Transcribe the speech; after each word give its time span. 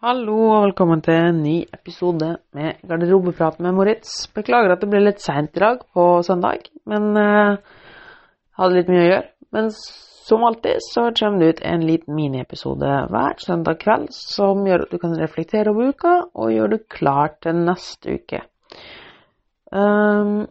Hallo 0.00 0.34
og 0.48 0.62
velkommen 0.62 1.02
til 1.04 1.12
en 1.12 1.42
ny 1.44 1.58
episode 1.76 2.28
med 2.56 2.78
Garderobeprat 2.88 3.58
med 3.60 3.74
Moritz. 3.76 4.30
Beklager 4.32 4.72
at 4.72 4.80
det 4.80 4.88
ble 4.88 5.02
litt 5.02 5.20
seint 5.20 5.52
i 5.52 5.60
dag 5.60 5.82
på 5.92 6.04
søndag, 6.24 6.70
men 6.88 7.10
eh, 7.20 7.58
hadde 8.56 8.78
litt 8.78 8.88
mye 8.88 9.02
å 9.02 9.10
gjøre. 9.10 9.28
Men 9.52 9.68
som 9.76 10.48
alltid 10.48 10.80
så 10.86 11.04
kommer 11.20 11.44
det 11.44 11.50
ut 11.50 11.62
en 11.74 11.84
liten 11.84 12.16
miniepisode 12.16 12.94
hver 13.12 13.44
søndag 13.44 13.76
kveld 13.84 14.08
som 14.16 14.64
gjør 14.64 14.86
at 14.86 14.96
du 14.96 15.02
kan 15.04 15.20
reflektere 15.20 15.76
over 15.76 15.92
uka 15.92 16.16
og 16.32 16.56
gjøre 16.56 16.78
det 16.78 16.82
klar 16.96 17.36
til 17.44 17.60
neste 17.68 18.16
uke. 18.16 18.44
Um, 19.68 20.46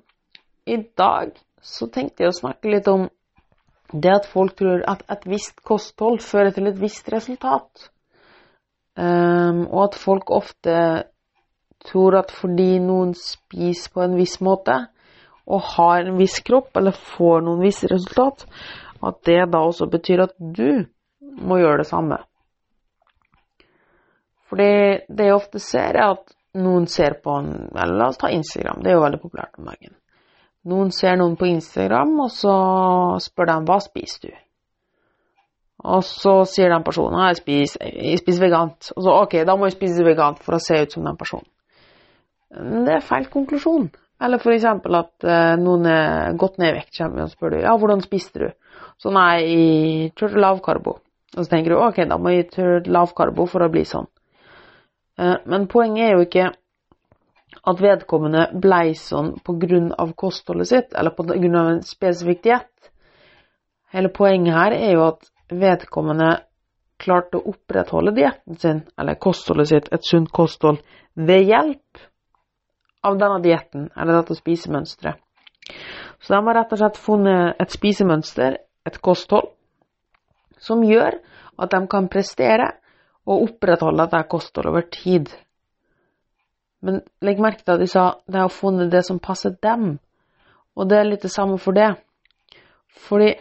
I 0.69 0.83
dag 0.93 1.33
så 1.57 1.89
tenkte 1.89 2.27
jeg 2.27 2.35
å 2.35 2.41
snakke 2.45 2.77
litt 2.77 2.93
om 2.93 3.09
det 3.97 4.19
at 4.21 4.29
folk 4.29 4.59
tror 4.61 4.85
at 4.85 5.07
et 5.09 5.25
visst 5.25 5.65
kosthold 5.65 6.21
fører 6.21 6.53
til 6.53 6.69
et 6.69 6.83
visst 6.85 7.09
resultat. 7.09 7.89
Um, 8.99 9.63
og 9.69 9.83
at 9.85 9.95
folk 9.95 10.31
ofte 10.35 10.75
tror 11.87 12.17
at 12.19 12.31
fordi 12.35 12.79
noen 12.83 13.13
spiser 13.15 13.93
på 13.93 14.03
en 14.03 14.17
viss 14.19 14.39
måte 14.43 14.75
og 15.49 15.61
har 15.77 16.03
en 16.03 16.17
viss 16.19 16.41
kropp 16.45 16.75
eller 16.77 16.97
får 17.15 17.45
noen 17.45 17.63
visse 17.63 17.87
resultat, 17.89 18.43
at 18.99 19.21
det 19.25 19.39
da 19.53 19.61
også 19.63 19.87
betyr 19.89 20.25
at 20.25 20.35
du 20.37 20.83
må 21.39 21.61
gjøre 21.61 21.81
det 21.81 21.87
samme. 21.89 22.19
Fordi 24.49 24.69
det 25.07 25.29
jeg 25.29 25.37
ofte 25.37 25.61
ser, 25.63 25.95
er 25.95 26.17
at 26.17 26.35
noen 26.59 26.87
ser 26.89 27.19
på 27.23 27.35
en 27.37 27.49
Eller 27.69 27.95
la 27.95 28.09
oss 28.09 28.17
ta 28.17 28.31
Instagram, 28.33 28.83
det 28.83 28.91
er 28.91 28.97
jo 28.97 29.05
veldig 29.05 29.21
populært 29.21 29.59
om 29.61 29.69
dagen. 29.69 29.95
Noen 30.69 30.91
ser 30.91 31.15
noen 31.15 31.37
på 31.39 31.47
Instagram, 31.47 32.17
og 32.25 32.31
så 32.33 32.55
spør 33.23 33.53
de 33.53 33.57
hva 33.69 33.79
spiser 33.85 34.27
du? 34.27 34.31
Og 35.79 36.03
så 36.03 36.33
sier 36.49 36.73
den 36.73 36.83
personen 36.83 37.21
jeg 37.29 37.39
spiser, 37.39 37.87
jeg 37.87 38.19
spiser 38.19 38.45
vegant. 38.49 38.91
Og 38.97 39.05
så 39.05 39.15
ok, 39.23 39.39
da 39.47 39.55
må 39.55 39.69
jeg 39.69 39.77
spise 39.77 40.05
vegant 40.05 40.41
for 40.43 40.57
å 40.57 40.61
se 40.63 40.75
ut 40.81 40.95
som 40.95 41.07
den 41.07 41.19
personen. 41.19 41.47
Det 42.49 42.95
er 42.97 43.05
feil 43.05 43.29
konklusjon. 43.31 43.87
Eller 44.19 44.41
f.eks. 44.41 44.65
at 44.67 45.27
uh, 45.27 45.53
noen 45.61 45.85
er 45.87 46.33
gått 46.39 46.57
ned 46.59 46.73
i 46.73 46.79
vekt, 46.81 46.97
kommer 46.97 47.23
og 47.23 47.31
spør 47.31 47.53
du, 47.53 47.59
ja, 47.63 47.75
hvordan 47.79 48.01
spiste 48.03 48.41
du? 48.41 48.49
Så 48.99 49.13
nei, 49.15 49.33
jeg 49.45 50.09
kjørte 50.19 50.41
lavkarbo. 50.43 50.97
Og 51.37 51.45
så 51.45 51.51
tenker 51.53 51.71
du 51.71 51.79
ok, 51.79 52.01
da 52.09 52.17
må 52.19 52.33
jeg 52.33 52.49
kjøre 52.51 52.89
lavkarbo 52.91 53.45
for 53.47 53.63
å 53.63 53.69
bli 53.71 53.85
sånn. 53.87 54.09
Uh, 55.19 55.37
men 55.47 55.69
poenget 55.71 56.09
er 56.09 56.17
jo 56.17 56.25
ikke 56.25 56.49
at 57.69 57.81
vedkommende 57.83 58.49
blei 58.61 58.91
sånn 58.97 59.37
pga. 59.45 60.09
kostholdet 60.19 60.67
sitt, 60.67 60.93
eller 60.93 61.15
pga. 61.15 61.39
en 61.61 61.83
spesifikk 61.87 62.43
diett. 62.43 62.91
Hele 63.93 64.11
poenget 64.13 64.53
her 64.53 64.75
er 64.75 64.93
jo 64.97 65.07
at 65.07 65.31
vedkommende 65.51 66.29
klarte 66.99 67.39
å 67.39 67.53
opprettholde 67.53 68.13
dietten 68.17 68.59
sin, 68.59 68.81
eller 68.99 69.19
kostholdet 69.21 69.69
sitt, 69.71 69.89
et 69.93 70.05
sunt 70.05 70.31
kosthold, 70.35 70.81
ved 71.15 71.47
hjelp 71.47 72.01
av 73.07 73.19
denne 73.19 73.39
dietten, 73.43 73.87
eller 73.95 74.19
dette 74.19 74.35
spisemønsteret. 74.35 75.19
Så 76.19 76.33
de 76.33 76.39
har 76.43 76.57
rett 76.57 76.73
og 76.75 76.81
slett 76.81 76.99
funnet 76.99 77.61
et 77.61 77.71
spisemønster, 77.71 78.57
et 78.87 78.97
kosthold, 79.05 79.53
som 80.59 80.83
gjør 80.83 81.15
at 81.59 81.71
de 81.71 81.79
kan 81.91 82.09
prestere 82.11 82.73
og 83.29 83.45
opprettholde 83.45 84.03
dette 84.03 84.27
kostholdet 84.31 84.73
over 84.73 84.87
tid. 84.91 85.31
Men 86.83 87.01
legg 87.23 87.39
merke 87.43 87.63
til 87.63 87.75
at 87.75 87.83
de 87.83 87.87
sa 87.91 88.05
de 88.27 88.39
har 88.41 88.51
funnet 88.51 88.91
det 88.91 89.05
som 89.07 89.19
passer 89.23 89.55
dem, 89.63 89.97
og 90.75 90.89
det 90.89 90.99
er 90.99 91.07
litt 91.07 91.23
det 91.23 91.31
samme 91.31 91.59
for 91.59 91.75
det. 91.75 91.93
Fordi 93.07 93.33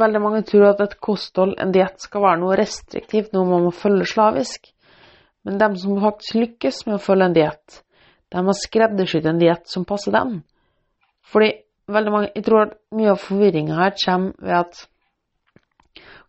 veldig 0.00 0.20
mange 0.22 0.42
tror 0.46 0.70
at 0.70 0.82
et 0.84 0.96
kosthold, 1.02 1.56
en 1.60 1.72
diett, 1.74 2.00
skal 2.02 2.24
være 2.24 2.40
noe 2.42 2.56
restriktivt, 2.58 3.32
noe 3.34 3.48
man 3.48 3.66
må 3.66 3.72
følge 3.74 4.06
slavisk. 4.10 4.70
Men 5.44 5.60
dem 5.60 5.76
som 5.76 6.00
faktisk 6.00 6.38
lykkes 6.40 6.84
med 6.88 6.96
å 6.96 7.02
følge 7.04 7.28
en 7.28 7.36
diett, 7.36 7.82
de 8.32 8.42
har 8.42 8.58
skreddersydd 8.58 9.28
en 9.28 9.40
diett 9.42 9.68
som 9.70 9.84
passer 9.88 10.14
dem. 10.14 10.40
Fordi 11.24 11.52
veldig 11.88 12.12
mange 12.12 12.32
Jeg 12.34 12.44
tror 12.46 12.62
at 12.62 12.74
mye 12.96 13.12
av 13.12 13.20
forvirringa 13.20 13.76
her 13.76 13.94
kommer 14.04 14.32
ved 14.40 14.56
at 14.58 14.82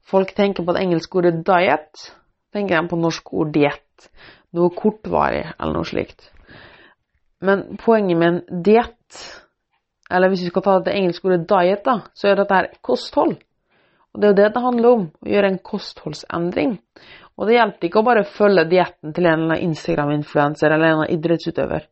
folk 0.06 0.36
tenker 0.36 0.66
på 0.66 0.76
det 0.76 0.84
engelske 0.84 1.18
ordet 1.18 1.46
'diet', 1.46 2.12
tenker 2.54 2.82
de 2.82 2.90
på 2.90 3.00
norsk 3.00 3.34
ord 3.34 3.54
'diett', 3.54 4.10
noe 4.54 4.70
kortvarig 4.70 5.46
eller 5.60 5.74
noe 5.74 5.88
slikt. 5.88 6.32
Men 7.42 7.78
poenget 7.78 8.18
med 8.18 8.28
en 8.28 8.64
diett 8.64 9.45
eller 10.12 10.30
hvis 10.30 10.46
vi 10.46 10.52
skal 10.52 10.66
ta 10.66 10.78
det 10.86 10.96
engelske 10.96 11.28
ordet 11.28 11.48
diet, 11.50 11.84
da, 11.86 12.00
så 12.14 12.30
er 12.30 12.40
dette 12.40 12.58
her 12.60 12.72
kosthold. 12.86 13.36
Og 14.14 14.22
det 14.22 14.28
er 14.28 14.32
jo 14.32 14.40
det 14.40 14.52
det 14.56 14.64
handler 14.64 14.90
om, 14.92 15.08
å 15.26 15.32
gjøre 15.32 15.52
en 15.52 15.62
kostholdsendring. 15.72 16.78
Og 17.36 17.50
det 17.50 17.58
hjelper 17.58 17.90
ikke 17.90 18.00
å 18.00 18.08
bare 18.08 18.24
følge 18.24 18.64
dietten 18.72 19.12
til 19.16 19.26
en 19.26 19.34
eller 19.34 19.58
annen 19.58 19.72
Instagram-influenser 19.72 20.72
eller 20.72 20.76
en 20.78 20.94
eller 20.94 21.02
annen 21.02 21.18
idrettsutøver. 21.18 21.90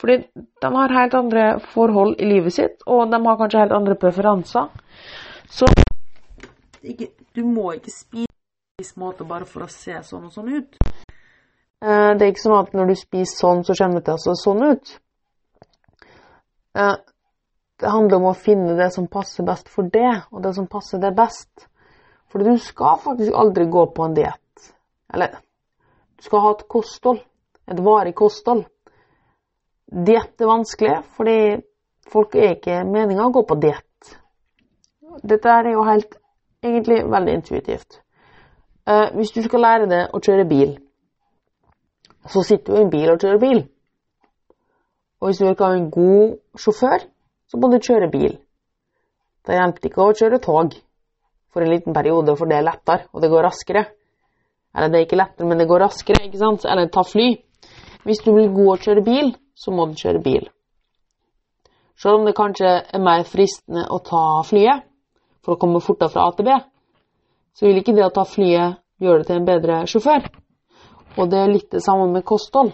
Fordi 0.00 0.16
de 0.60 0.70
har 0.74 0.96
helt 0.98 1.14
andre 1.14 1.44
forhold 1.72 2.18
i 2.20 2.28
livet 2.28 2.52
sitt, 2.52 2.82
og 2.86 3.06
de 3.10 3.20
har 3.26 3.38
kanskje 3.40 3.62
helt 3.62 3.76
andre 3.78 3.94
preferanser. 3.94 4.68
Så 5.48 5.70
ikke, 6.82 7.08
du 7.36 7.44
må 7.46 7.72
ikke 7.78 7.94
spise 7.94 8.28
på 8.28 8.74
en 8.74 8.82
viss 8.82 8.96
måte 9.00 9.24
bare 9.24 9.48
for 9.48 9.64
å 9.64 9.70
se 9.70 9.96
sånn 10.04 10.26
og 10.26 10.34
sånn 10.34 10.50
ut. 10.52 10.76
Eh, 11.84 12.10
det 12.18 12.26
er 12.26 12.32
ikke 12.32 12.44
sånn 12.44 12.58
at 12.58 12.76
når 12.76 12.90
du 12.92 12.96
spiser 12.98 13.38
sånn, 13.38 13.64
så 13.64 13.76
kommer 13.78 14.02
det 14.02 14.08
til 14.10 14.18
å 14.18 14.22
se 14.24 14.36
sånn 14.42 14.64
ut. 14.74 14.94
Eh, 17.74 17.80
det 17.80 17.90
handler 17.90 18.16
om 18.16 18.24
å 18.30 18.34
finne 18.34 18.76
det 18.76 18.92
som 18.92 19.06
passer 19.06 19.44
best 19.44 19.68
for 19.68 19.82
det, 19.82 20.24
og 20.32 20.42
det 20.42 20.54
som 20.54 20.66
passer 20.66 20.98
deg 20.98 21.14
best. 21.16 21.68
For 22.28 22.38
du 22.38 22.58
skal 22.58 22.98
faktisk 22.98 23.34
aldri 23.34 23.66
gå 23.66 23.86
på 23.94 24.04
en 24.04 24.14
diett. 24.14 24.72
Eller 25.12 25.38
du 26.16 26.22
skal 26.22 26.40
ha 26.40 26.50
et 26.50 26.68
kosthold. 26.68 27.20
Et 27.66 27.80
varig 27.80 28.14
kosthold. 28.14 28.64
Diett 29.86 30.40
er 30.40 30.46
vanskelig, 30.46 31.02
fordi 31.16 31.60
folk 32.10 32.34
er 32.34 32.56
ikke 32.56 32.84
meninga 32.84 33.26
å 33.26 33.32
gå 33.32 33.44
på 33.46 33.56
diett. 33.62 34.16
Dette 35.22 35.48
er 35.48 35.70
jo 35.72 35.84
helt 35.86 36.16
egentlig 36.64 37.04
veldig 37.10 37.34
intuitivt. 37.38 38.00
Uh, 38.84 39.08
hvis 39.16 39.32
du 39.32 39.40
skal 39.42 39.62
lære 39.64 39.86
deg 39.88 40.12
å 40.12 40.20
kjøre 40.20 40.44
bil, 40.48 40.74
så 42.28 42.42
sitter 42.44 42.74
du 42.74 42.78
i 42.78 42.84
en 42.84 42.92
bil 42.92 43.12
og 43.12 43.20
kjører 43.22 43.40
bil. 43.40 43.62
Og 45.20 45.30
hvis 45.30 45.40
du 45.40 45.46
vil 45.46 45.56
ha 45.60 45.70
en 45.72 45.90
god 45.92 46.34
sjåfør, 46.60 47.06
så 47.50 47.60
må 47.60 47.70
du 47.70 47.78
kjøre 47.82 48.10
bil. 48.12 48.38
Det 49.44 49.58
hjelper 49.58 49.90
ikke 49.90 50.04
å 50.04 50.16
kjøre 50.16 50.40
tog 50.42 50.74
for 51.52 51.62
en 51.62 51.70
liten 51.70 51.94
periode, 51.94 52.34
for 52.38 52.50
det 52.50 52.58
er 52.58 52.66
lettere, 52.66 53.06
og 53.12 53.22
det 53.22 53.30
går 53.30 53.46
raskere. 53.46 53.84
Eller 54.74 54.90
det 54.90 54.98
er 54.98 55.06
ikke 55.06 55.20
lettere, 55.20 55.48
men 55.48 55.60
det 55.60 55.68
går 55.70 55.84
raskere, 55.84 56.24
ikke 56.26 56.40
sant? 56.40 56.64
Eller 56.66 56.90
ta 56.90 57.04
fly. 57.06 57.28
Hvis 58.04 58.22
du 58.24 58.32
blir 58.34 58.50
god 58.52 58.72
å 58.74 58.80
kjøre 58.82 59.04
bil, 59.06 59.34
så 59.54 59.72
må 59.72 59.86
du 59.88 59.94
kjøre 60.00 60.22
bil. 60.24 60.48
Selv 62.00 62.18
om 62.18 62.26
det 62.26 62.34
kanskje 62.36 62.70
er 62.82 63.02
mer 63.02 63.22
fristende 63.28 63.84
å 63.86 64.00
ta 64.02 64.42
flyet 64.48 64.82
for 65.44 65.54
å 65.54 65.60
komme 65.60 65.82
fortere 65.84 66.10
fra 66.10 66.26
A 66.26 66.34
til 66.34 66.48
B, 66.48 66.56
så 67.54 67.68
vil 67.68 67.78
ikke 67.78 67.94
det 67.94 68.08
å 68.08 68.14
ta 68.14 68.24
flyet 68.26 68.80
gjøre 69.04 69.22
det 69.22 69.28
til 69.28 69.38
en 69.38 69.46
bedre 69.46 69.76
sjåfør. 69.90 70.26
Og 71.14 71.30
det 71.30 71.38
er 71.38 71.52
litt 71.52 71.70
det 71.70 71.84
samme 71.84 72.08
med 72.10 72.26
kosthold. 72.26 72.72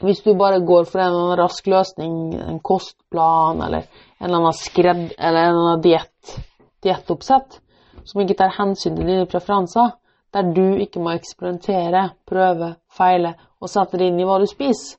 Hvis 0.00 0.22
du 0.24 0.32
bare 0.34 0.62
går 0.64 0.86
for 0.88 1.02
en 1.02 1.10
eller 1.10 1.24
annen 1.24 1.40
rask 1.42 1.66
løsning, 1.66 2.14
en 2.34 2.60
kostplan 2.64 3.60
eller 3.62 3.84
en 3.84 4.28
eller 4.28 4.38
annen 4.38 4.56
skredd 4.56 5.04
eller 5.18 5.40
en 5.42 5.50
eller 5.50 5.66
annen 5.66 5.84
diett, 5.84 6.38
diettoppsett, 6.82 7.60
som 8.04 8.22
ikke 8.22 8.38
tar 8.40 8.56
hensyn 8.56 8.96
til 8.96 9.06
dine 9.06 9.28
preferanser, 9.30 9.92
der 10.32 10.48
du 10.56 10.80
ikke 10.80 11.02
må 11.02 11.12
eksperimentere, 11.12 12.08
prøve, 12.26 12.74
feile 12.90 13.34
og 13.60 13.70
sette 13.70 14.00
det 14.00 14.08
inn 14.08 14.20
i 14.22 14.26
hva 14.26 14.40
du 14.40 14.48
spiser, 14.50 14.96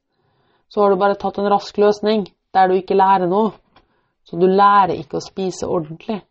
så 0.69 0.81
har 0.81 0.93
du 0.93 1.01
bare 1.01 1.17
tatt 1.21 1.37
en 1.41 1.49
rask 1.51 1.77
løsning 1.77 2.27
der 2.53 2.69
du 2.69 2.77
ikke 2.77 2.97
lærer 2.97 3.27
noe. 3.29 3.51
Så 4.23 4.39
du 4.39 4.45
lærer 4.47 4.95
ikke 4.95 5.19
å 5.19 5.25
spise 5.25 5.67
ordentlig. 5.67 6.21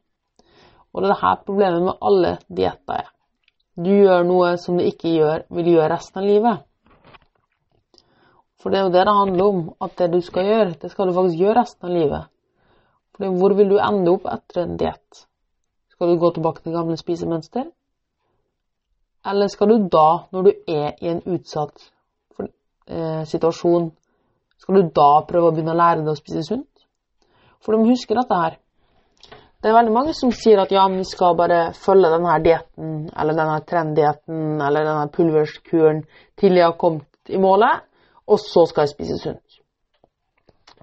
Og 0.93 1.03
det 1.03 1.11
er 1.11 1.15
dette 1.15 1.47
problemet 1.47 1.85
med 1.85 2.07
alle 2.09 2.33
dietter 2.49 3.03
er. 3.03 3.11
Du 3.77 3.91
gjør 3.91 4.25
noe 4.29 4.57
som 4.61 4.77
du 4.79 4.85
ikke 4.85 5.13
gjør, 5.13 5.45
vil 5.53 5.71
gjøre 5.75 5.93
resten 5.95 6.23
av 6.23 6.29
livet. 6.29 6.65
For 8.63 8.71
det 8.71 8.79
er 8.79 8.87
jo 8.87 8.95
det 8.95 9.03
det 9.09 9.17
handler 9.17 9.45
om, 9.45 9.63
at 9.83 9.97
det 9.99 10.13
du 10.13 10.21
skal 10.23 10.47
gjøre, 10.47 10.75
det 10.79 10.91
skal 10.93 11.09
du 11.09 11.17
faktisk 11.17 11.41
gjøre 11.43 11.59
resten 11.59 11.89
av 11.89 11.97
livet. 11.97 12.29
For 13.17 13.39
hvor 13.41 13.55
vil 13.59 13.73
du 13.73 13.79
ende 13.83 14.15
opp 14.15 14.29
etter 14.31 14.63
en 14.63 14.77
diett? 14.79 15.25
Skal 15.91 16.13
du 16.13 16.21
gå 16.23 16.31
tilbake 16.37 16.63
til 16.63 16.77
gamle 16.77 16.97
spisemønster? 17.01 17.67
Eller 19.27 19.51
skal 19.51 19.71
du 19.71 19.89
da, 19.91 20.07
når 20.35 20.47
du 20.47 20.53
er 20.71 20.95
i 21.03 21.11
en 21.11 21.21
utsatt 21.35 21.91
eh, 22.39 23.23
situasjon, 23.27 23.91
skal 24.63 24.79
du 24.79 24.91
da 24.95 25.11
prøve 25.27 25.51
å 25.51 25.55
begynne 25.55 25.75
å 25.75 25.79
lære 25.79 26.03
deg 26.03 26.15
å 26.15 26.19
spise 26.19 26.47
sunt? 26.47 26.87
For 27.63 27.75
de 27.75 27.91
husker 27.91 28.19
dette 28.19 28.39
her. 28.39 28.59
Det 29.63 29.71
er 29.71 29.79
veldig 29.79 29.95
mange 29.95 30.15
som 30.19 30.31
sier 30.35 30.59
at 30.59 30.73
ja, 30.75 30.89
vi 30.91 31.05
skal 31.07 31.37
bare 31.39 31.69
følge 31.79 32.11
denne 32.15 32.39
dietten, 32.43 33.09
eller 33.15 33.39
denne 33.39 33.61
trenddietten, 33.67 34.59
eller 34.59 34.87
denne 34.87 35.11
pulverskuren 35.15 36.03
til 36.39 36.59
jeg 36.59 36.67
har 36.67 36.79
kommet 36.79 37.31
i 37.31 37.39
målet 37.43 37.83
og 38.33 38.41
så 38.41 38.65
skal 38.71 38.87
jeg 38.87 38.95
spise 38.95 39.19
sunt. 39.21 39.59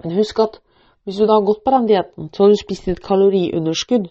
Men 0.03 0.15
husk 0.19 0.39
at 0.43 0.59
hvis 1.07 1.17
du 1.17 1.25
da 1.25 1.39
har 1.39 1.47
gått 1.47 1.63
på 1.65 1.73
den 1.73 1.87
dietten, 1.89 2.29
så 2.29 2.43
har 2.43 2.53
du 2.53 2.59
spist 2.59 2.87
et 2.91 3.01
kaloriunderskudd. 3.03 4.09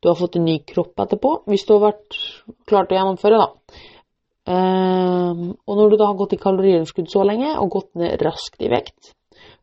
Du 0.00 0.10
har 0.10 0.18
fått 0.18 0.36
en 0.38 0.46
ny 0.46 0.60
kropp 0.68 1.00
etterpå, 1.00 1.32
hvis 1.50 1.64
du 1.66 1.74
har 1.74 1.82
vært 1.88 2.18
klart 2.68 2.92
å 2.92 2.98
gjennomføre, 2.98 3.40
da. 3.40 3.82
Um, 4.44 5.54
og 5.64 5.78
når 5.78 5.90
du 5.90 5.96
da 5.96 6.10
har 6.10 6.18
gått 6.20 6.36
i 6.36 6.40
kaloriunderskudd 6.42 7.08
så 7.08 7.24
lenge 7.24 7.54
og 7.56 7.72
gått 7.72 7.94
ned 7.96 8.22
raskt 8.22 8.60
i 8.60 8.68
vekt, 8.68 9.14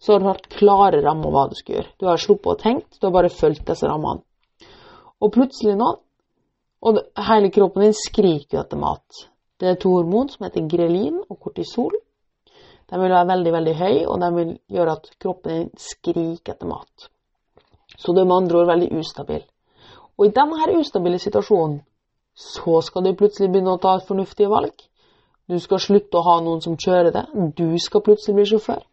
så 0.02 0.16
har 0.16 0.24
du 0.24 0.30
hatt 0.32 0.50
klare 0.50 1.04
rammer 1.06 1.30
om 1.30 1.36
hva 1.38 1.46
du 1.52 1.56
skal 1.60 1.78
gjøre. 1.78 1.92
Du 2.02 2.08
har 2.10 2.22
sluppet 2.22 2.56
å 2.56 2.60
tenke, 2.64 2.98
du 2.98 3.06
har 3.06 3.14
bare 3.14 3.30
fulgt 3.34 3.68
disse 3.70 3.88
rammene. 3.88 4.26
Og 5.22 5.30
plutselig 5.36 5.78
nå, 5.78 5.92
og 6.82 7.04
hele 7.30 7.52
kroppen 7.54 7.86
din 7.86 7.98
skriker 7.98 8.64
etter 8.64 8.82
mat. 8.82 9.28
Det 9.62 9.70
er 9.70 9.78
to 9.78 9.94
hormon 9.94 10.32
som 10.34 10.48
heter 10.48 10.66
grelin 10.66 11.20
og 11.22 11.38
kortisol. 11.38 11.94
De 12.92 13.00
vil 13.00 13.14
være 13.14 13.28
veldig, 13.30 13.52
veldig 13.56 13.74
høy, 13.80 13.96
og 14.12 14.20
de 14.20 14.30
vil 14.36 14.52
gjøre 14.76 14.98
at 14.98 15.10
kroppen 15.24 15.54
din 15.56 15.70
skriker 15.80 16.54
etter 16.54 16.68
mat. 16.68 17.08
Så 17.98 18.12
du 18.12 18.22
er 18.22 18.28
med 18.28 18.42
andre 18.42 18.60
ord 18.62 18.72
veldig 18.72 18.90
ustabil. 19.00 19.44
Og 20.20 20.28
i 20.28 20.34
denne 20.36 20.80
ustabile 20.80 21.20
situasjonen 21.20 21.80
så 22.36 22.82
skal 22.84 23.06
du 23.06 23.16
plutselig 23.16 23.52
begynne 23.52 23.76
å 23.76 23.82
ta 23.82 23.98
fornuftige 24.08 24.52
valg. 24.52 24.76
Du 25.48 25.58
skal 25.60 25.82
slutte 25.84 26.20
å 26.20 26.26
ha 26.26 26.38
noen 26.44 26.62
som 26.64 26.78
kjører 26.80 27.12
det. 27.16 27.26
Du 27.58 27.78
skal 27.80 28.04
plutselig 28.06 28.38
bli 28.38 28.48
sjåfør. 28.52 28.84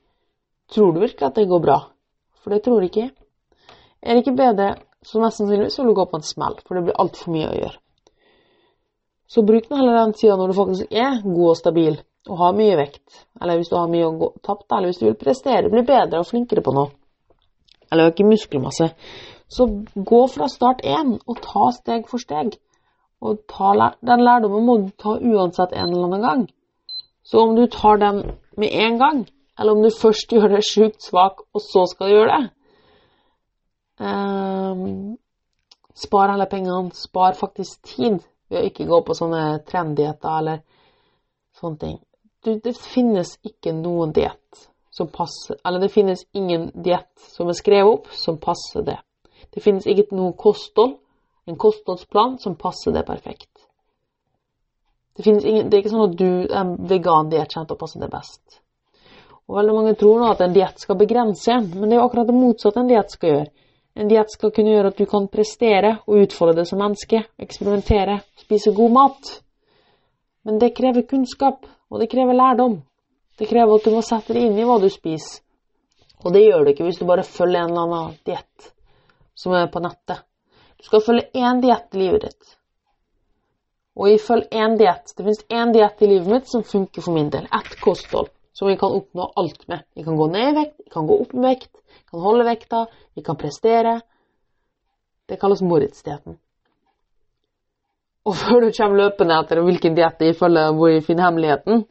Tror 0.75 0.93
du 0.93 1.03
virkelig 1.03 1.27
at 1.27 1.39
det 1.39 1.49
går 1.51 1.63
bra? 1.65 1.79
For 2.43 2.55
det 2.55 2.63
tror 2.65 2.85
ikke. 2.87 3.11
Er 4.03 4.15
det 4.15 4.25
ikke 4.25 4.39
bedre, 4.39 4.73
så 5.03 5.21
mest 5.23 5.41
sannsynligvis 5.41 5.79
vil 5.79 5.91
du 5.91 5.97
gå 5.99 6.07
på 6.11 6.19
en 6.19 6.27
smell, 6.27 6.59
for 6.67 6.79
det 6.79 6.87
blir 6.87 6.99
altfor 7.03 7.35
mye 7.35 7.51
å 7.51 7.57
gjøre. 7.57 7.79
Så 9.29 9.45
bruk 9.45 9.69
nå 9.69 9.79
heller 9.79 9.99
den 9.99 10.15
tida 10.17 10.37
når 10.39 10.51
du 10.51 10.57
faktisk 10.57 10.95
er 10.95 11.19
god 11.25 11.49
og 11.51 11.59
stabil 11.59 11.99
og 12.29 12.39
har 12.43 12.57
mye 12.57 12.77
vekt, 12.79 13.25
eller 13.41 13.59
hvis 13.59 13.71
du 13.73 13.77
har 13.79 13.91
mye 13.91 14.09
å 14.09 14.31
tappe, 14.45 14.69
eller 14.77 14.93
hvis 14.93 15.01
du 15.01 15.07
vil 15.09 15.19
prestere, 15.19 15.71
bli 15.73 15.83
bedre 15.87 16.21
og 16.21 16.29
flinkere 16.29 16.65
på 16.65 16.75
noe, 16.77 16.93
eller 17.93 18.13
øke 18.13 18.27
muskelmasse, 18.29 18.91
så 19.49 19.67
gå 19.95 20.21
fra 20.29 20.49
start 20.53 20.85
én 20.85 21.17
og 21.25 21.41
ta 21.45 21.71
steg 21.73 22.09
for 22.11 22.21
steg. 22.21 22.59
Og 23.25 23.41
ta, 23.51 23.73
den 24.05 24.23
lærdommen 24.23 24.67
må 24.67 24.77
du 24.83 24.91
ta 25.01 25.17
uansett 25.17 25.73
en 25.73 25.89
eller 25.89 26.05
annen 26.05 26.27
gang. 26.27 26.45
Så 27.25 27.41
om 27.43 27.57
du 27.57 27.65
tar 27.67 27.97
den 27.99 28.21
med 28.57 28.69
en 28.73 28.99
gang, 28.99 29.25
eller 29.59 29.73
om 29.73 29.83
du 29.83 29.91
først 29.91 30.33
gjør 30.33 30.53
deg 30.53 30.67
sjukt 30.67 31.03
svak, 31.03 31.43
og 31.55 31.65
så 31.65 31.87
skal 31.91 32.09
du 32.09 32.17
gjøre 32.19 32.37
det 32.37 32.51
um, 34.05 35.17
Spar 35.99 36.31
alle 36.31 36.47
pengene. 36.47 36.93
Spar 36.95 37.35
faktisk 37.35 37.83
tid 37.83 38.21
ved 38.49 38.61
å 38.61 38.67
ikke 38.69 38.87
gå 38.87 39.01
på 39.03 39.17
sånne 39.19 39.65
trenddietter 39.67 40.37
eller 40.39 40.61
sånne 41.59 41.81
ting. 41.81 41.97
Det 42.45 42.77
finnes 42.79 43.35
ikke 43.47 43.73
noen 43.75 44.13
diett 44.15 44.69
som 44.95 45.09
passer 45.11 45.59
Eller 45.67 45.83
det 45.83 45.89
finnes 45.95 46.25
ingen 46.33 46.71
diett 46.75 47.11
som 47.35 47.49
er 47.51 47.57
skrevet 47.59 47.91
opp, 47.93 48.09
som 48.15 48.39
passer 48.43 48.83
det. 48.87 48.99
Det 49.55 49.63
finnes 49.63 49.87
ikke 49.87 50.15
noe 50.17 50.35
kosthold 50.39 50.97
en 51.49 51.57
kostholdsplan 51.57 52.39
som 52.39 52.57
passer 52.61 52.93
det 52.93 53.03
perfekt. 53.07 53.51
Det, 55.17 55.27
ingen, 55.27 55.71
det 55.71 55.77
er 55.77 55.81
ikke 55.81 55.93
sånn 55.95 56.11
at 56.11 56.19
du 56.19 56.31
er 56.45 56.73
vegan 56.91 57.31
diett 57.33 57.55
kommer 57.55 57.71
til 57.71 57.79
å 57.79 57.81
passe 57.81 58.03
det 58.03 58.11
best. 58.13 58.59
Og 59.49 59.57
veldig 59.57 59.77
mange 59.79 59.95
tror 59.97 60.21
nå 60.21 60.29
at 60.29 60.43
en 60.45 60.53
diett 60.53 60.83
skal 60.83 60.99
begrense 61.01 61.55
en, 61.55 61.71
men 61.73 61.89
det 61.89 61.97
er 61.97 62.03
jo 62.03 62.09
akkurat 62.11 62.29
det 62.29 62.37
motsatte 62.37 62.83
en 62.83 62.91
diett 62.91 63.15
skal 63.15 63.33
gjøre. 63.33 63.49
En 63.99 64.11
diett 64.13 64.31
skal 64.31 64.53
kunne 64.55 64.75
gjøre 64.75 64.93
at 64.93 65.01
du 65.01 65.07
kan 65.11 65.31
prestere 65.33 65.95
og 66.05 66.21
utfolde 66.27 66.61
det 66.61 66.69
som 66.69 66.79
menneske, 66.83 67.23
eksperimentere, 67.41 68.21
spise 68.45 68.75
god 68.77 68.95
mat. 68.95 69.31
Men 70.47 70.61
det 70.61 70.75
krever 70.77 71.09
kunnskap, 71.09 71.65
og 71.91 72.01
det 72.01 72.11
krever 72.13 72.37
lærdom. 72.37 72.81
Det 73.39 73.49
krever 73.49 73.79
at 73.79 73.85
du 73.87 73.95
må 73.95 74.03
sette 74.03 74.35
deg 74.35 74.49
inn 74.49 74.59
i 74.59 74.67
hva 74.67 74.79
du 74.83 74.89
spiser. 74.93 75.43
Og 76.25 76.35
det 76.35 76.43
gjør 76.43 76.65
du 76.65 76.73
ikke 76.73 76.87
hvis 76.89 76.99
du 76.99 77.07
bare 77.07 77.27
følger 77.27 77.63
en 77.63 77.71
eller 77.71 77.85
annen 77.85 78.17
diett 78.27 78.73
som 79.39 79.55
er 79.55 79.69
på 79.71 79.83
nettet. 79.83 80.25
Du 80.79 80.87
skal 80.87 81.05
følge 81.05 81.31
én 81.39 81.61
diett 81.63 81.95
i 81.95 82.01
livet 82.01 82.25
ditt. 82.27 82.57
Og 83.99 84.11
ifølge 84.15 84.51
én 84.55 84.77
diett 84.79 85.15
Det 85.17 85.25
finnes 85.25 85.45
én 85.51 85.73
diett 85.75 86.03
i 86.03 86.11
livet 86.11 86.33
mitt 86.33 86.51
som 86.51 86.67
funker 86.67 87.03
for 87.03 87.15
min 87.15 87.31
del. 87.31 87.47
Ett 87.47 87.79
kosthold 87.81 88.31
som 88.59 88.69
vi 88.69 88.77
kan 88.77 88.95
oppnå 88.95 89.33
alt 89.37 89.69
med. 89.69 89.85
Vi 89.95 90.05
kan 90.05 90.17
gå 90.17 90.27
ned 90.27 90.49
i 90.49 90.57
vekt, 90.57 90.81
vi 90.85 90.91
kan 90.91 91.07
gå 91.07 91.21
opp 91.23 91.35
i 91.35 91.43
vekt, 91.45 91.71
vi 91.87 92.11
kan 92.11 92.21
holde 92.21 92.45
vekta, 92.45 92.87
vi 93.15 93.23
kan 93.23 93.39
prestere. 93.39 94.01
Det 95.27 95.39
kalles 95.39 95.63
Moritz-dietten. 95.63 96.39
Og 98.29 98.35
før 98.37 98.67
du 98.67 98.73
kommer 98.77 99.01
løpende 99.01 99.37
etter 99.41 99.63
hvilken 99.65 99.95
diett 99.97 100.21
jeg 100.21 100.37
følger, 100.37 100.75
hvor 100.77 100.93
jeg 100.93 101.05
finner 101.07 101.31
hemmeligheten, 101.31 101.87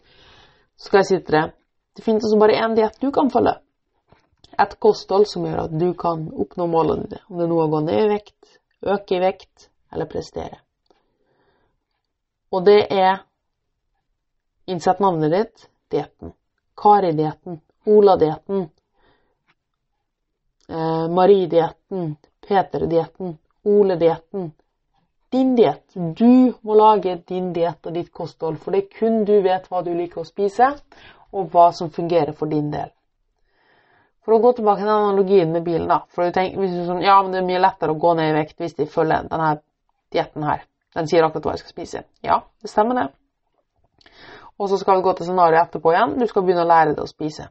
så 0.78 0.89
skal 0.89 1.01
jeg 1.01 1.10
si 1.10 1.22
til 1.24 1.39
deg 1.39 1.56
det 1.98 2.04
finnes 2.06 2.25
altså 2.28 2.38
bare 2.38 2.60
én 2.62 2.75
diett 2.78 3.00
du 3.01 3.10
kan 3.12 3.31
følge. 3.34 3.56
Et 4.62 4.74
kosthold 4.80 5.25
som 5.25 5.48
gjør 5.48 5.63
at 5.63 5.74
du 5.81 5.88
kan 5.98 6.28
oppnå 6.30 6.68
målene 6.69 7.07
dine. 7.10 7.24
Om 7.25 7.39
det 7.39 7.45
er 7.45 7.50
noe 7.50 7.63
å 7.66 7.72
gå 7.72 7.80
ned 7.88 8.01
i 8.04 8.10
vekt, 8.12 8.51
øke 8.86 9.18
i 9.18 9.22
vekt 9.24 9.66
eller 9.94 10.10
prestere. 10.12 10.60
Og 12.54 12.68
det 12.69 12.83
er 12.94 13.24
Innsett 14.68 15.00
navnet 15.00 15.31
ditt 15.31 15.66
dietten. 15.90 16.33
Kari-dietten, 16.78 17.62
Ola-dietten, 17.88 18.66
eh, 20.69 21.06
Marie-dietten, 21.18 22.18
Peter-dietten, 22.45 23.38
Ole-dietten. 23.63 24.51
Din 25.32 25.56
diett. 25.56 25.84
Du 25.94 26.54
må 26.62 26.76
lage 26.80 27.18
din 27.28 27.52
diett 27.54 27.86
og 27.86 27.96
ditt 27.98 28.12
kosthold, 28.16 28.60
for 28.64 28.72
det 28.72 28.84
er 28.84 29.00
kun 29.00 29.24
du 29.28 29.36
vet 29.44 29.68
hva 29.68 29.82
du 29.84 29.92
liker 29.92 30.24
å 30.24 30.28
spise, 30.28 30.70
og 31.36 31.50
hva 31.52 31.72
som 31.76 31.92
fungerer 31.92 32.32
for 32.38 32.48
din 32.52 32.70
del. 32.72 32.94
For 34.24 34.36
å 34.36 34.42
gå 34.44 34.54
tilbake 34.58 34.84
til 34.84 34.92
analogien 34.92 35.52
med 35.52 35.64
bilen, 35.64 35.88
da. 35.88 36.02
For 36.12 36.28
du 36.28 36.36
tenker, 36.36 36.60
hvis 36.60 36.76
du 36.76 36.84
sånn, 36.88 37.04
ja, 37.04 37.16
men 37.24 37.32
det 37.32 37.42
er 37.42 37.48
mye 37.48 37.64
lettere 37.64 37.96
å 37.96 38.00
gå 38.00 38.14
ned 38.20 38.32
i 38.32 38.36
vekt 38.36 38.58
hvis 38.60 38.76
de 38.76 38.88
følger 38.92 39.28
denne 39.32 39.54
dietten 40.12 40.44
her. 40.48 40.66
Den 40.96 41.08
sier 41.08 41.24
akkurat 41.24 41.48
hva 41.48 41.56
jeg 41.56 41.64
skal 41.64 41.76
spise. 41.76 42.04
Ja, 42.26 42.42
det 42.64 42.72
stemmer 42.72 43.00
det. 43.00 43.08
Og 44.58 44.72
så 44.72 44.80
skal 44.82 45.00
vi 45.00 45.06
gå 45.06 45.14
til 45.16 45.30
scenarioet 45.30 45.68
etterpå 45.68 45.94
igjen. 45.94 46.16
Du 46.20 46.26
skal 46.28 46.44
begynne 46.44 46.66
å 46.66 46.72
lære 46.72 46.96
deg 46.96 47.04
å 47.04 47.10
spise. 47.10 47.50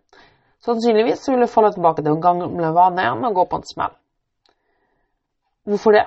Sannsynligvis 0.66 1.22
så 1.22 1.32
vil 1.32 1.44
du 1.44 1.52
falle 1.52 1.70
tilbake 1.72 2.02
til 2.02 2.10
den 2.10 2.22
gamle 2.24 2.72
vanen 2.74 3.02
igjen 3.04 3.28
og 3.28 3.36
gå 3.36 3.44
på 3.50 3.60
en 3.60 3.68
smell. 3.68 3.94
Hvorfor 5.66 5.94
det? 5.96 6.06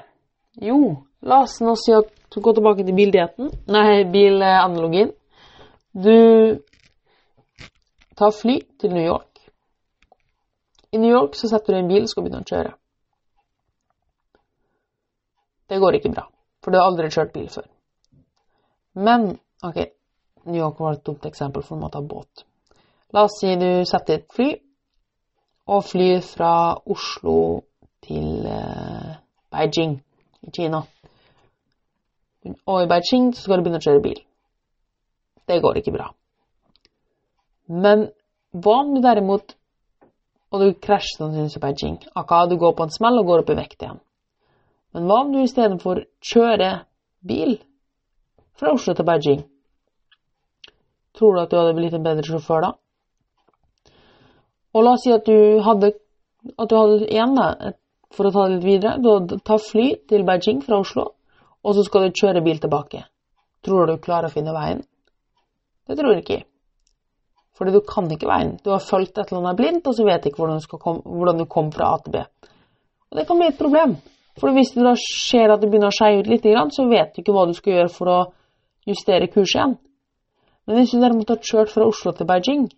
Jo, 0.69 0.80
la 1.21 1.42
oss 1.44 1.60
nå 1.62 1.75
si 1.80 1.94
at 1.95 2.12
du 2.33 2.42
går 2.42 2.57
tilbake 2.57 2.86
til 2.86 2.95
bildietten, 2.95 3.50
nei, 3.74 4.04
bilanalogien. 4.12 5.12
Du 5.94 6.60
tar 8.19 8.36
fly 8.36 8.60
til 8.80 8.94
New 8.94 9.06
York. 9.06 9.42
I 10.92 10.98
New 10.98 11.12
York 11.12 11.36
så 11.36 11.50
setter 11.50 11.74
du 11.74 11.80
en 11.80 11.89
bil 11.89 12.06
og 12.06 12.12
skal 12.12 12.25
begynne 12.25 12.44
å 12.45 12.50
kjøre. 12.50 12.74
Det 15.69 15.77
går 15.81 16.00
ikke 16.00 16.13
bra, 16.13 16.25
for 16.63 16.71
du 16.74 16.80
har 16.80 16.89
aldri 16.89 17.12
kjørt 17.13 17.33
bil 17.33 17.50
før. 17.54 17.68
Men 18.98 19.31
OK, 19.66 19.83
New 20.50 20.57
York 20.57 20.80
var 20.81 20.98
et 20.98 21.06
dumt 21.06 21.25
eksempel, 21.30 21.63
for 21.66 21.77
du 21.77 21.83
må 21.83 21.92
ta 21.94 22.01
båt. 22.01 22.45
La 23.14 23.26
oss 23.26 23.38
si 23.42 23.54
du 23.57 23.85
setter 23.90 24.19
et 24.19 24.30
fly, 24.33 24.49
og 25.69 25.83
flyr 25.85 26.21
fra 26.26 26.54
Oslo 26.90 27.61
til 28.06 28.45
eh, 28.49 29.11
Beijing 29.54 29.99
i 30.42 30.54
Kina. 30.56 30.81
Og 32.45 32.83
i 32.83 32.89
Beijing 32.89 33.33
så 33.35 33.43
skal 33.43 33.59
du 33.59 33.65
begynne 33.65 33.81
å 33.81 33.85
kjøre 33.85 34.03
bil. 34.03 34.19
Det 35.49 35.61
går 35.63 35.79
ikke 35.81 35.95
bra. 35.95 36.11
Men 37.69 38.09
hva 38.55 38.79
om 38.83 38.93
du 38.95 39.01
derimot 39.03 39.55
og 40.49 40.63
du 40.63 40.69
krasjer 40.81 41.19
sannsynligvis 41.19 41.57
i 41.57 41.61
Beijing. 41.63 41.97
Akka, 42.17 42.45
du 42.49 42.57
går 42.57 42.73
på 42.77 42.87
en 42.87 42.93
smell 42.93 43.21
og 43.21 43.27
går 43.29 43.43
opp 43.43 43.51
i 43.53 43.57
vekt 43.59 43.83
igjen. 43.83 43.99
Men 44.95 45.05
hva 45.05 45.19
om 45.23 45.33
du 45.33 45.41
istedenfor 45.43 46.01
kjører 46.25 46.83
bil 47.21 47.59
fra 48.57 48.73
Oslo 48.73 48.95
til 48.97 49.05
Beijing? 49.05 49.43
Tror 51.17 51.35
du 51.35 51.41
at 51.43 51.51
du 51.51 51.59
hadde 51.59 51.75
blitt 51.77 51.97
en 51.97 52.05
bedre 52.05 52.25
sjåfør 52.25 52.65
da? 52.65 52.71
Og 54.73 54.85
la 54.85 54.95
oss 54.95 55.05
si 55.05 55.13
at 55.13 55.25
du 55.25 55.61
hadde, 55.65 55.93
at 56.57 56.69
du 56.69 56.75
hadde 56.77 57.05
igjen, 57.05 57.37
da, 57.37 57.73
for 58.13 58.29
å 58.29 58.33
ta 58.33 58.47
det 58.47 58.57
litt 58.57 58.65
videre, 58.65 58.97
du 59.01 59.09
hadde 59.11 59.39
tatt 59.45 59.65
fly 59.69 59.87
til 60.09 60.25
Beijing 60.25 60.63
fra 60.65 60.81
Oslo, 60.81 61.11
og 61.63 61.75
så 61.75 61.83
skal 61.87 62.07
du 62.07 62.21
kjøre 62.21 62.44
bil 62.45 62.61
tilbake. 62.61 63.04
Tror 63.66 63.85
du 63.85 63.95
du 63.95 64.04
klarer 64.04 64.30
å 64.30 64.33
finne 64.33 64.56
veien? 64.56 64.83
Det 65.89 65.97
tror 65.97 66.13
jeg 66.13 66.23
ikke. 66.23 66.44
Fordi 67.59 67.73
du 67.75 67.81
kan 67.83 68.07
ikke 68.13 68.30
veien. 68.30 68.54
Du 68.63 68.71
har 68.71 68.83
fulgt 68.83 69.18
et 69.18 69.31
eller 69.31 69.42
annet 69.42 69.59
blindt, 69.59 69.87
og 69.89 69.95
så 69.97 70.06
vet 70.07 70.23
du 70.23 70.30
ikke 70.30 70.44
hvordan 70.44 70.61
du, 70.63 70.78
komme, 70.80 71.04
hvordan 71.04 71.42
du 71.42 71.45
kom 71.51 71.71
fra 71.75 71.92
A 71.95 71.99
til 72.04 72.16
B. 72.16 72.23
Og 73.09 73.19
det 73.19 73.25
kan 73.28 73.39
bli 73.42 73.49
et 73.51 73.59
problem. 73.59 73.97
For 74.39 74.56
hvis 74.56 74.71
det 74.75 74.85
da 74.85 74.94
skjer 74.95 75.51
at 75.51 75.59
det 75.59 75.68
begynner 75.68 75.92
å 75.92 75.97
skeie 75.97 76.21
ut 76.21 76.30
litt, 76.31 76.45
så 76.45 76.85
vet 76.87 77.11
du 77.11 77.19
ikke 77.19 77.35
hva 77.35 77.47
du 77.49 77.56
skal 77.57 77.75
gjøre 77.75 77.92
for 77.92 78.11
å 78.13 78.19
justere 78.87 79.28
kurset 79.28 79.57
igjen. 79.57 79.73
Men 80.69 80.80
hvis 80.80 80.94
du 80.94 81.01
derimot 81.01 81.33
har 81.33 81.42
kjørt 81.44 81.73
fra 81.73 81.87
Oslo 81.89 82.13
til 82.16 82.30
Beijing, 82.30 82.69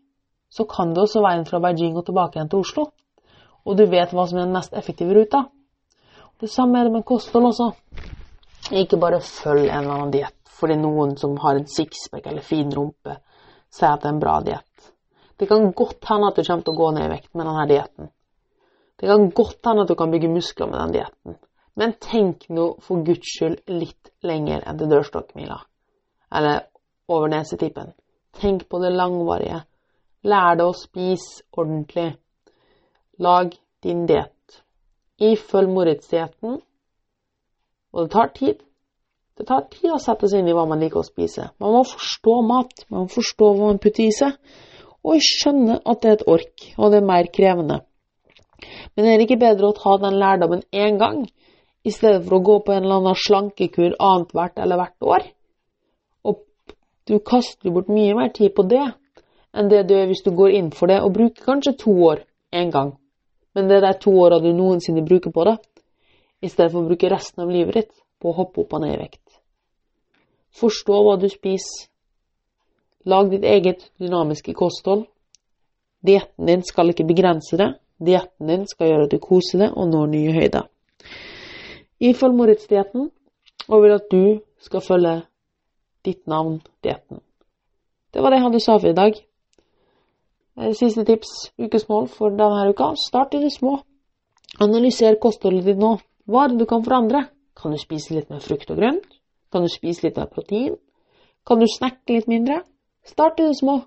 så 0.50 0.66
kan 0.66 0.96
du 0.96 1.04
også 1.04 1.22
veien 1.22 1.46
fra 1.46 1.60
Beijing 1.62 2.00
og 2.00 2.08
tilbake 2.08 2.40
igjen 2.40 2.50
til 2.50 2.64
Oslo. 2.64 2.88
Og 3.68 3.78
du 3.78 3.86
vet 3.92 4.16
hva 4.16 4.26
som 4.26 4.40
er 4.40 4.48
den 4.48 4.56
mest 4.56 4.74
effektive 4.74 5.14
ruta. 5.14 5.46
Det 6.42 6.50
samme 6.50 6.80
er 6.80 6.88
det 6.88 6.96
med 6.96 7.06
kosthold 7.06 7.52
også. 7.52 7.70
Ikke 8.72 9.00
bare 9.02 9.20
følg 9.20 9.68
en 9.68 9.84
eller 9.84 9.98
annen 9.98 10.14
diett 10.14 10.38
fordi 10.62 10.78
noen 10.78 11.16
som 11.18 11.34
har 11.42 11.58
en 11.58 11.66
sixpack 11.68 12.28
eller 12.30 12.46
fin 12.46 12.70
rumpe, 12.70 13.16
sier 13.74 13.96
at 13.96 14.04
det 14.04 14.12
er 14.12 14.14
en 14.14 14.20
bra 14.22 14.36
diett. 14.46 14.92
Det 15.42 15.48
kan 15.50 15.72
godt 15.74 16.06
hende 16.06 16.28
at 16.30 16.38
du 16.38 16.44
kommer 16.46 16.66
til 16.68 16.76
å 16.76 16.78
gå 16.78 16.90
ned 16.94 17.08
i 17.08 17.14
vekt 17.16 17.32
med 17.34 17.48
denne 17.50 17.64
dietten. 17.72 18.12
Det 19.02 19.10
kan 19.10 19.32
godt 19.34 19.66
hende 19.66 19.88
at 19.88 19.90
du 19.90 19.96
kan 19.98 20.12
bygge 20.14 20.30
muskler 20.30 20.70
med 20.70 20.78
den 20.78 20.94
dietten. 21.00 21.40
Men 21.82 21.96
tenk 22.04 22.46
nå 22.54 22.68
for 22.86 23.02
guds 23.08 23.32
skyld 23.34 23.64
litt 23.74 24.12
lenger 24.28 24.62
enn 24.70 24.78
til 24.78 24.92
dørstokkmila. 24.92 25.58
Eller 26.38 26.68
over 27.10 27.32
nesetippen. 27.32 27.96
Tenk 28.38 28.68
på 28.70 28.80
det 28.84 28.94
langvarige. 28.94 29.64
Lær 30.30 30.60
deg 30.60 30.68
å 30.70 30.78
spise 30.78 31.42
ordentlig. 31.58 32.12
Lag 33.18 33.56
din 33.82 34.06
diett. 34.06 34.62
Ifølg 35.18 35.74
Moritz-dietten. 35.74 36.62
Og 37.92 38.06
det 38.06 38.14
tar 38.14 38.32
tid. 38.36 38.62
Det 39.38 39.48
tar 39.48 39.68
tid 39.72 39.94
å 39.96 40.00
sette 40.02 40.30
seg 40.30 40.42
inn 40.42 40.52
i 40.52 40.56
hva 40.56 40.68
man 40.70 40.82
liker 40.84 41.02
å 41.02 41.08
spise. 41.08 41.50
Man 41.62 41.76
må 41.76 41.84
forstå 41.88 42.36
mat. 42.48 42.86
Man 42.90 43.06
må 43.06 43.14
forstå 43.14 43.52
hva 43.52 43.72
man 43.72 43.82
putter 43.84 44.06
i 44.06 44.16
seg. 44.16 44.36
Og 45.02 45.24
skjønne 45.26 45.80
at 45.82 46.02
det 46.04 46.10
er 46.10 46.20
et 46.20 46.28
ork, 46.30 46.66
og 46.78 46.92
det 46.94 47.00
er 47.02 47.08
mer 47.08 47.30
krevende. 47.34 47.80
Men 48.96 49.08
er 49.08 49.18
det 49.18 49.26
ikke 49.26 49.42
bedre 49.42 49.72
å 49.72 49.78
ta 49.78 49.96
den 50.02 50.20
lærdommen 50.22 50.62
én 50.72 51.00
gang, 51.02 51.24
i 51.82 51.90
stedet 51.90 52.22
for 52.28 52.38
å 52.38 52.44
gå 52.46 52.60
på 52.62 52.76
en 52.76 52.84
eller 52.84 53.00
annen 53.00 53.18
slankekur 53.18 53.96
annethvert 53.98 54.62
eller 54.62 54.78
hvert 54.78 55.08
år? 55.16 55.26
Og 56.30 56.44
du 57.10 57.18
kaster 57.26 57.74
bort 57.74 57.90
mye 57.90 58.14
mer 58.18 58.30
tid 58.36 58.54
på 58.54 58.68
det 58.70 58.84
enn 59.58 59.72
det 59.72 59.82
du 59.88 59.96
gjør 59.96 60.12
hvis 60.12 60.24
du 60.28 60.32
går 60.38 60.54
inn 60.60 60.70
for 60.76 60.92
det 60.92 61.02
og 61.02 61.16
bruker 61.16 61.48
kanskje 61.50 61.74
to 61.82 61.96
år 62.12 62.22
én 62.54 62.70
gang. 62.72 62.94
Men 63.56 63.68
det 63.68 63.80
er 63.80 63.88
de 63.88 63.94
to 64.06 64.14
åra 64.22 64.38
du 64.40 64.52
noensinne 64.54 65.04
bruker 65.04 65.34
på 65.34 65.48
det, 65.50 65.58
i 66.42 66.50
stedet 66.50 66.72
for 66.72 66.82
å 66.82 66.90
bruke 66.90 67.10
resten 67.12 67.44
av 67.44 67.52
livet 67.54 67.78
ditt 67.78 67.94
på 68.22 68.32
å 68.32 68.38
hoppe 68.38 68.64
opp 68.64 68.76
og 68.78 68.84
ned 68.84 68.96
i 68.96 69.00
vekt. 69.02 69.24
Forstå 70.58 70.98
hva 71.06 71.16
du 71.22 71.30
spiser. 71.32 71.88
Lag 73.06 73.32
ditt 73.32 73.46
eget 73.48 73.88
dynamiske 74.02 74.54
kosthold. 74.54 75.08
Dietten 76.06 76.50
din 76.50 76.62
skal 76.66 76.92
ikke 76.92 77.08
begrense 77.10 77.58
det. 77.58 77.72
Dietten 78.02 78.50
din 78.50 78.68
skal 78.70 78.92
gjøre 78.92 79.08
at 79.08 79.14
du 79.14 79.22
koser 79.22 79.64
deg 79.64 79.74
og 79.78 79.90
når 79.90 80.12
nye 80.12 80.36
høyder. 80.36 80.68
Ifølg 82.02 82.38
Moritz-dietten 82.38 83.10
og 83.70 83.84
vil 83.84 83.96
at 83.96 84.08
du 84.12 84.24
skal 84.62 84.86
følge 84.86 85.16
ditt 86.06 86.26
navn, 86.30 86.60
dietten. 86.84 87.22
Det 88.14 88.22
var 88.22 88.34
det 88.34 88.42
jeg 88.42 88.48
hadde 88.48 88.62
sa 88.62 88.78
for 88.78 88.90
i 88.90 88.98
dag. 88.98 89.18
Eh, 90.60 90.74
siste 90.78 91.06
tips, 91.06 91.52
ukesmål 91.62 92.10
for 92.10 92.34
denne 92.34 92.70
uka. 92.70 92.92
Start 92.98 93.38
i 93.38 93.44
det 93.44 93.54
små. 93.54 93.80
Analyser 94.60 95.20
kostholdet 95.22 95.70
ditt 95.70 95.80
nå. 95.80 95.96
Hva 96.32 96.46
er 96.46 96.54
det 96.54 96.62
du 96.62 96.68
kan 96.70 96.84
forandre? 96.86 97.26
Kan 97.60 97.74
du 97.76 97.80
spise 97.82 98.16
litt 98.16 98.30
mer 98.32 98.40
frukt 98.44 98.70
og 98.72 98.80
grønt? 98.80 99.18
Kan 99.52 99.66
du 99.66 99.72
spise 99.72 100.06
litt 100.06 100.20
mer 100.20 100.30
protein? 100.32 100.78
Kan 101.48 101.60
du 101.60 101.68
snakke 101.68 102.16
litt 102.16 102.30
mindre? 102.32 102.62
Start 103.04 103.42
i 103.42 103.50
det 103.50 103.58
små. 103.60 103.82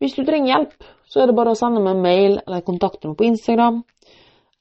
Hvis 0.00 0.16
du 0.16 0.24
trenger 0.24 0.54
hjelp, 0.54 0.88
så 1.06 1.22
er 1.22 1.30
det 1.30 1.36
bare 1.36 1.52
å 1.52 1.58
sende 1.58 1.82
meg 1.84 1.94
en 1.94 2.02
mail 2.02 2.36
eller 2.40 2.64
kontakte 2.66 3.10
meg 3.10 3.18
på 3.20 3.28
Instagram. 3.28 3.82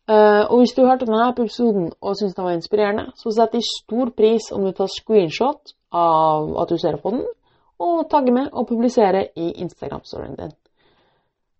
Uh, 0.09 0.45
og 0.49 0.61
hvis 0.61 0.73
du 0.77 0.83
hørte 0.83 1.05
denne 1.05 1.27
episoden 1.29 1.91
og 2.01 2.15
syntes 2.17 2.35
den 2.37 2.45
var 2.45 2.55
inspirerende, 2.57 3.09
så 3.17 3.33
setter 3.33 3.61
jeg 3.61 3.69
stor 3.69 4.13
pris 4.17 4.49
om 4.53 4.65
du 4.65 4.73
tar 4.75 4.89
screenshot 4.89 5.75
av 5.93 6.55
at 6.63 6.73
du 6.73 6.77
ser 6.81 6.97
på 7.01 7.13
den, 7.13 7.27
og 7.79 8.07
tagger 8.11 8.35
med 8.35 8.49
og 8.51 8.67
publiserer 8.69 9.29
i 9.37 9.51
Instagram-storyen 9.63 10.37
din. 10.37 10.55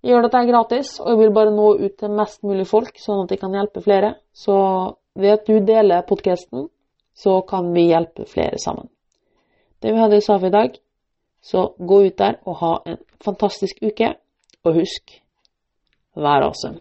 Jeg 0.04 0.14
gjør 0.14 0.26
dette 0.26 0.46
gratis, 0.48 0.96
og 1.04 1.12
jeg 1.12 1.20
vil 1.20 1.34
bare 1.36 1.54
nå 1.54 1.70
ut 1.78 1.96
til 2.00 2.14
mest 2.16 2.42
mulig 2.48 2.66
folk, 2.68 2.98
sånn 3.00 3.26
at 3.26 3.34
jeg 3.34 3.42
kan 3.42 3.56
hjelpe 3.56 3.84
flere. 3.86 4.14
Så 4.34 4.56
ved 5.16 5.30
at 5.30 5.48
du 5.48 5.60
deler 5.66 6.06
podkasten, 6.08 6.70
så 7.16 7.42
kan 7.42 7.74
vi 7.74 7.90
hjelpe 7.92 8.26
flere 8.26 8.58
sammen. 8.58 8.90
Det 9.82 9.94
vi 9.94 10.00
hadde 10.00 10.18
i 10.18 10.22
for 10.28 10.48
i 10.48 10.52
dag, 10.52 10.76
så 11.42 11.74
gå 11.78 12.02
ut 12.06 12.18
der 12.18 12.34
og 12.46 12.56
ha 12.56 12.74
en 12.86 12.98
fantastisk 13.26 13.80
uke, 13.82 14.14
og 14.64 14.74
husk 14.74 15.22
vær 16.16 16.44
awesome. 16.44 16.80